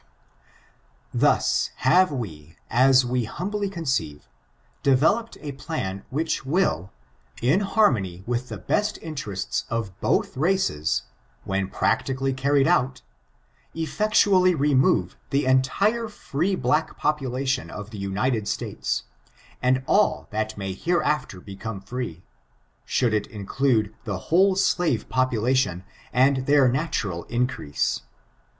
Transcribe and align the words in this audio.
Thus 1.13 1.69
have 1.75 2.11
we, 2.11 2.57
as 2.71 3.05
we 3.05 3.25
humbly 3.25 3.69
conceive, 3.69 4.27
developed 4.81 5.37
a 5.41 5.51
plan 5.51 6.05
which 6.09 6.43
will, 6.43 6.91
tn 7.37 7.61
harmony 7.61 8.23
with 8.25 8.49
the 8.49 8.63
lest 8.67 8.97
interests 9.03 9.63
of 9.69 9.91
both 10.01 10.35
races, 10.35 11.03
when 11.43 11.69
practically 11.69 12.33
carried 12.33 12.67
out, 12.67 13.03
effectually; 13.75 14.53
J 14.53 14.55
510 14.55 14.57
STBICTUEES 14.57 14.71
remove 14.71 15.17
the 15.29 15.45
entire 15.45 16.07
free 16.07 16.55
black 16.55 16.97
population 16.97 17.69
of 17.69 17.91
the 17.91 17.99
United 17.99 18.47
States, 18.47 19.03
and 19.61 19.83
all 19.85 20.27
that 20.31 20.57
may 20.57 20.73
hereafter 20.73 21.39
become 21.39 21.79
free, 21.79 22.23
should 22.85 23.13
it 23.13 23.27
include 23.27 23.93
the 24.05 24.17
whole 24.31 24.55
slave 24.55 25.07
population 25.09 25.83
and 26.11 26.47
their 26.47 26.67
natural 26.67 27.25
increase. 27.25 28.01